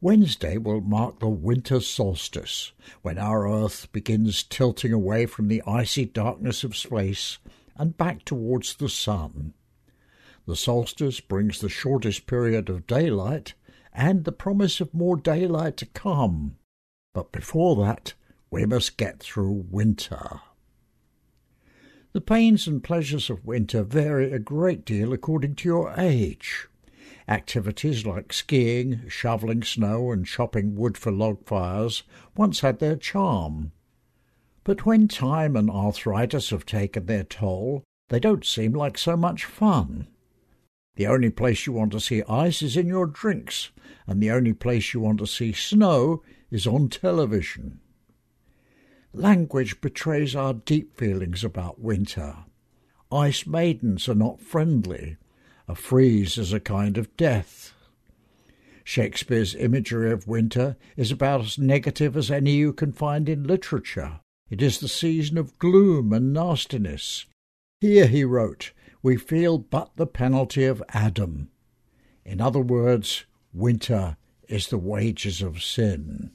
Wednesday 0.00 0.58
will 0.58 0.80
mark 0.80 1.18
the 1.18 1.28
winter 1.28 1.80
solstice, 1.80 2.72
when 3.02 3.18
our 3.18 3.48
Earth 3.48 3.90
begins 3.90 4.44
tilting 4.44 4.92
away 4.92 5.26
from 5.26 5.48
the 5.48 5.62
icy 5.66 6.04
darkness 6.04 6.62
of 6.62 6.76
space 6.76 7.38
and 7.74 7.96
back 7.96 8.24
towards 8.24 8.76
the 8.76 8.88
sun. 8.88 9.54
The 10.46 10.54
solstice 10.54 11.20
brings 11.20 11.60
the 11.60 11.68
shortest 11.68 12.26
period 12.26 12.68
of 12.68 12.86
daylight 12.86 13.54
and 13.92 14.24
the 14.24 14.32
promise 14.32 14.80
of 14.80 14.94
more 14.94 15.16
daylight 15.16 15.76
to 15.78 15.86
come. 15.86 16.56
But 17.12 17.32
before 17.32 17.74
that, 17.84 18.14
we 18.50 18.64
must 18.66 18.96
get 18.96 19.18
through 19.18 19.66
winter. 19.68 20.40
The 22.12 22.20
pains 22.20 22.68
and 22.68 22.82
pleasures 22.82 23.28
of 23.28 23.44
winter 23.44 23.82
vary 23.82 24.32
a 24.32 24.38
great 24.38 24.84
deal 24.84 25.12
according 25.12 25.56
to 25.56 25.68
your 25.68 25.92
age. 25.98 26.68
Activities 27.28 28.06
like 28.06 28.32
skiing, 28.32 29.02
shoveling 29.06 29.62
snow, 29.62 30.10
and 30.10 30.24
chopping 30.24 30.74
wood 30.74 30.96
for 30.96 31.12
log 31.12 31.44
fires 31.44 32.02
once 32.34 32.60
had 32.60 32.78
their 32.78 32.96
charm. 32.96 33.72
But 34.64 34.86
when 34.86 35.08
time 35.08 35.54
and 35.54 35.70
arthritis 35.70 36.50
have 36.50 36.64
taken 36.64 37.04
their 37.04 37.24
toll, 37.24 37.84
they 38.08 38.18
don't 38.18 38.46
seem 38.46 38.72
like 38.72 38.96
so 38.96 39.14
much 39.14 39.44
fun. 39.44 40.08
The 40.96 41.06
only 41.06 41.28
place 41.30 41.66
you 41.66 41.74
want 41.74 41.92
to 41.92 42.00
see 42.00 42.22
ice 42.28 42.62
is 42.62 42.76
in 42.78 42.86
your 42.86 43.06
drinks, 43.06 43.70
and 44.06 44.22
the 44.22 44.30
only 44.30 44.54
place 44.54 44.94
you 44.94 45.00
want 45.00 45.18
to 45.18 45.26
see 45.26 45.52
snow 45.52 46.22
is 46.50 46.66
on 46.66 46.88
television. 46.88 47.80
Language 49.12 49.80
betrays 49.82 50.34
our 50.34 50.54
deep 50.54 50.96
feelings 50.96 51.44
about 51.44 51.78
winter. 51.78 52.36
Ice 53.12 53.46
maidens 53.46 54.08
are 54.08 54.14
not 54.14 54.40
friendly. 54.40 55.18
A 55.68 55.74
freeze 55.74 56.38
is 56.38 56.52
a 56.54 56.60
kind 56.60 56.96
of 56.96 57.14
death. 57.18 57.74
Shakespeare's 58.84 59.54
imagery 59.54 60.10
of 60.10 60.26
winter 60.26 60.76
is 60.96 61.12
about 61.12 61.42
as 61.42 61.58
negative 61.58 62.16
as 62.16 62.30
any 62.30 62.52
you 62.52 62.72
can 62.72 62.92
find 62.92 63.28
in 63.28 63.44
literature. 63.44 64.20
It 64.48 64.62
is 64.62 64.80
the 64.80 64.88
season 64.88 65.36
of 65.36 65.58
gloom 65.58 66.14
and 66.14 66.32
nastiness. 66.32 67.26
Here, 67.82 68.06
he 68.06 68.24
wrote, 68.24 68.72
we 69.02 69.18
feel 69.18 69.58
but 69.58 69.90
the 69.96 70.06
penalty 70.06 70.64
of 70.64 70.82
Adam. 70.88 71.50
In 72.24 72.40
other 72.40 72.60
words, 72.60 73.26
winter 73.52 74.16
is 74.48 74.68
the 74.68 74.78
wages 74.78 75.42
of 75.42 75.62
sin. 75.62 76.32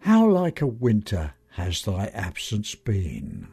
How 0.00 0.28
like 0.28 0.60
a 0.60 0.66
winter 0.66 1.34
has 1.52 1.82
thy 1.82 2.06
absence 2.08 2.74
been? 2.74 3.48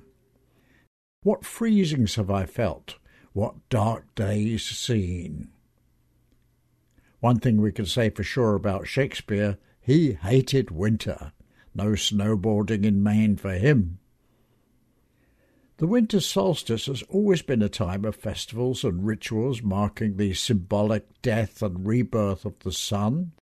What 1.21 1.45
freezings 1.45 2.15
have 2.15 2.31
I 2.31 2.45
felt? 2.45 2.95
What 3.35 3.67
dark 3.67 4.15
days 4.15 4.63
seen? 4.63 5.49
One 7.19 7.37
thing 7.37 7.59
we 7.59 7.73
can 7.73 7.85
say 7.85 8.09
for 8.09 8.23
sure 8.23 8.55
about 8.55 8.87
Shakespeare 8.87 9.57
he 9.81 10.13
hated 10.13 10.71
winter. 10.71 11.33
No 11.73 11.87
snowboarding 11.97 12.85
in 12.85 13.03
Maine 13.03 13.35
for 13.35 13.51
him. 13.51 13.99
The 15.75 15.85
winter 15.85 16.21
solstice 16.21 16.85
has 16.85 17.03
always 17.09 17.41
been 17.41 17.61
a 17.61 17.67
time 17.67 18.05
of 18.05 18.15
festivals 18.15 18.85
and 18.85 19.05
rituals 19.05 19.61
marking 19.61 20.15
the 20.15 20.33
symbolic 20.33 21.21
death 21.21 21.61
and 21.61 21.85
rebirth 21.85 22.45
of 22.45 22.57
the 22.59 22.71
sun. 22.71 23.33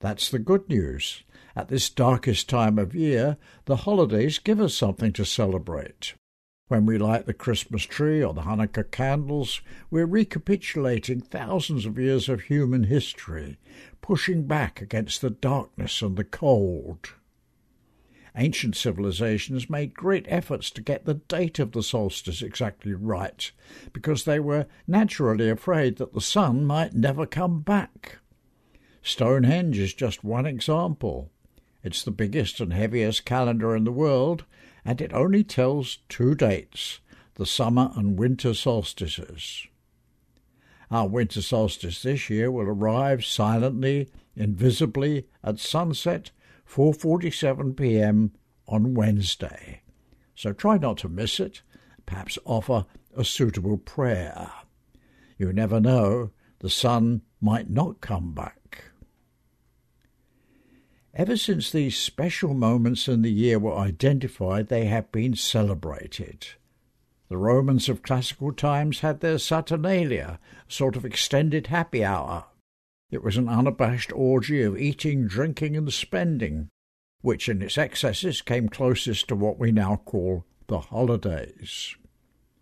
That's 0.00 0.28
the 0.28 0.38
good 0.38 0.68
news. 0.68 1.22
At 1.56 1.68
this 1.68 1.88
darkest 1.88 2.50
time 2.50 2.78
of 2.78 2.94
year, 2.94 3.38
the 3.64 3.76
holidays 3.76 4.40
give 4.40 4.60
us 4.60 4.74
something 4.74 5.14
to 5.14 5.24
celebrate. 5.24 6.12
When 6.68 6.84
we 6.84 6.98
light 6.98 7.24
the 7.24 7.32
Christmas 7.32 7.84
tree 7.84 8.22
or 8.22 8.34
the 8.34 8.42
Hanukkah 8.42 8.90
candles, 8.90 9.62
we're 9.90 10.04
recapitulating 10.04 11.22
thousands 11.22 11.86
of 11.86 11.98
years 11.98 12.28
of 12.28 12.42
human 12.42 12.84
history, 12.84 13.58
pushing 14.02 14.46
back 14.46 14.82
against 14.82 15.22
the 15.22 15.30
darkness 15.30 16.02
and 16.02 16.16
the 16.16 16.24
cold. 16.24 17.14
Ancient 18.36 18.76
civilizations 18.76 19.70
made 19.70 19.94
great 19.94 20.26
efforts 20.28 20.70
to 20.72 20.82
get 20.82 21.06
the 21.06 21.14
date 21.14 21.58
of 21.58 21.72
the 21.72 21.82
solstice 21.82 22.42
exactly 22.42 22.92
right, 22.92 23.50
because 23.94 24.24
they 24.24 24.38
were 24.38 24.66
naturally 24.86 25.48
afraid 25.48 25.96
that 25.96 26.12
the 26.12 26.20
sun 26.20 26.66
might 26.66 26.92
never 26.92 27.24
come 27.24 27.62
back. 27.62 28.18
Stonehenge 29.02 29.78
is 29.78 29.94
just 29.94 30.22
one 30.22 30.44
example. 30.44 31.30
It's 31.82 32.02
the 32.02 32.10
biggest 32.10 32.60
and 32.60 32.74
heaviest 32.74 33.24
calendar 33.24 33.74
in 33.74 33.84
the 33.84 33.92
world, 33.92 34.44
and 34.88 35.02
it 35.02 35.12
only 35.12 35.44
tells 35.44 35.98
two 36.08 36.34
dates 36.34 37.00
the 37.34 37.44
summer 37.44 37.90
and 37.94 38.18
winter 38.18 38.54
solstices. 38.54 39.66
Our 40.90 41.06
winter 41.06 41.42
solstice 41.42 42.00
this 42.00 42.30
year 42.30 42.50
will 42.50 42.66
arrive 42.66 43.22
silently, 43.22 44.08
invisibly, 44.34 45.26
at 45.44 45.58
sunset 45.58 46.30
4:47 46.66 47.76
p.m. 47.76 48.32
on 48.66 48.94
Wednesday. 48.94 49.82
So 50.34 50.54
try 50.54 50.78
not 50.78 50.96
to 50.98 51.10
miss 51.10 51.38
it. 51.38 51.60
Perhaps 52.06 52.38
offer 52.46 52.86
a 53.14 53.26
suitable 53.26 53.76
prayer. 53.76 54.50
You 55.36 55.52
never 55.52 55.80
know, 55.80 56.30
the 56.60 56.70
sun 56.70 57.20
might 57.42 57.68
not 57.68 58.00
come 58.00 58.32
back. 58.32 58.57
Ever 61.14 61.36
since 61.36 61.70
these 61.70 61.96
special 61.96 62.54
moments 62.54 63.08
in 63.08 63.22
the 63.22 63.32
year 63.32 63.58
were 63.58 63.76
identified, 63.76 64.68
they 64.68 64.86
have 64.86 65.10
been 65.10 65.34
celebrated. 65.34 66.46
The 67.28 67.36
Romans 67.36 67.88
of 67.88 68.02
classical 68.02 68.52
times 68.52 69.00
had 69.00 69.20
their 69.20 69.38
Saturnalia, 69.38 70.38
a 70.68 70.72
sort 70.72 70.96
of 70.96 71.04
extended 71.04 71.68
happy 71.68 72.04
hour, 72.04 72.44
it 73.10 73.22
was 73.22 73.38
an 73.38 73.48
unabashed 73.48 74.12
orgy 74.12 74.62
of 74.62 74.78
eating, 74.78 75.26
drinking, 75.26 75.76
and 75.76 75.92
spending, 75.92 76.68
which 77.22 77.48
in 77.48 77.62
its 77.62 77.78
excesses 77.78 78.42
came 78.42 78.68
closest 78.68 79.28
to 79.28 79.36
what 79.36 79.58
we 79.58 79.72
now 79.72 79.96
call 80.04 80.44
the 80.66 80.80
holidays. 80.80 81.96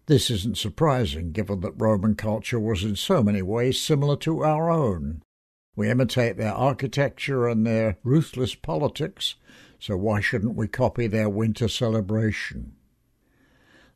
This 0.07 0.31
isn't 0.31 0.57
surprising, 0.57 1.33
given 1.33 1.61
that 1.61 1.81
Roman 1.81 2.15
culture 2.15 2.61
was 2.61 2.85
in 2.85 2.95
so 2.95 3.25
many 3.25 3.43
ways 3.43 3.81
similar 3.81 4.17
to 4.19 4.45
our 4.45 4.71
own. 4.71 5.23
We 5.77 5.91
imitate 5.91 6.39
their 6.39 6.55
architecture 6.55 7.47
and 7.47 7.67
their 7.67 7.99
ruthless 8.03 8.55
politics, 8.55 9.35
so 9.79 9.95
why 9.95 10.21
shouldn't 10.21 10.57
we 10.57 10.69
copy 10.69 11.07
their 11.07 11.29
winter 11.29 11.69
celebration? 11.69 12.77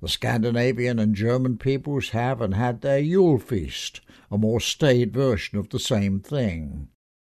The 0.02 0.08
Scandinavian 0.08 0.98
and 0.98 1.14
German 1.14 1.56
peoples 1.56 2.10
have 2.10 2.42
and 2.42 2.54
had 2.54 2.82
their 2.82 2.98
Yule 2.98 3.38
feast, 3.38 4.02
a 4.30 4.36
more 4.36 4.60
staid 4.60 5.14
version 5.14 5.58
of 5.58 5.70
the 5.70 5.78
same 5.78 6.20
thing. 6.20 6.88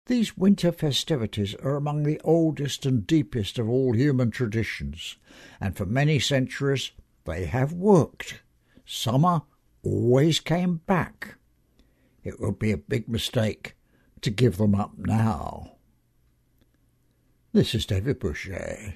These 0.06 0.36
winter 0.36 0.72
festivities 0.72 1.54
are 1.56 1.76
among 1.76 2.02
the 2.02 2.20
oldest 2.24 2.84
and 2.84 3.06
deepest 3.06 3.60
of 3.60 3.68
all 3.68 3.92
human 3.92 4.32
traditions, 4.32 5.18
and 5.60 5.76
for 5.76 5.86
many 5.86 6.18
centuries 6.18 6.90
they 7.24 7.46
have 7.46 7.72
worked. 7.72 8.42
Summer 8.84 9.42
always 9.84 10.40
came 10.40 10.78
back. 10.86 11.36
It 12.24 12.40
would 12.40 12.58
be 12.58 12.72
a 12.72 12.76
big 12.76 13.08
mistake 13.08 13.76
to 14.22 14.30
give 14.30 14.56
them 14.56 14.74
up 14.74 14.92
now. 14.96 15.72
This 17.52 17.74
is 17.74 17.84
David 17.84 18.18
Boucher. 18.18 18.94